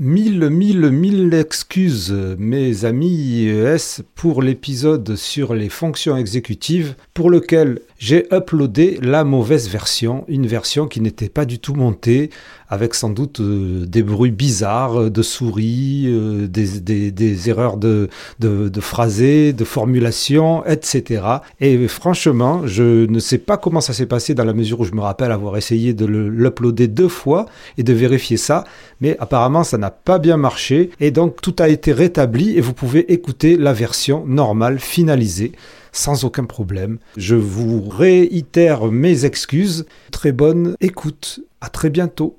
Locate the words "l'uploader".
26.04-26.86